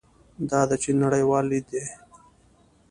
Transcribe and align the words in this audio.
دا 0.49 0.61
د 0.69 0.71
چین 0.81 0.95
نړیوال 1.05 1.45
لید 1.51 1.65
دی. 1.71 1.83